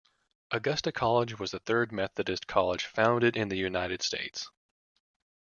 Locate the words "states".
4.01-4.49